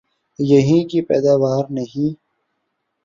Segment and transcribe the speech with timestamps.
[0.39, 2.13] یہیں کی پیداوار نہیں؟